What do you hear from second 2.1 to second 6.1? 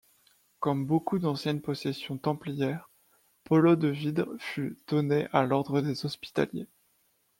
templières, Palau-de-Vidre fut donnée à l'Ordre des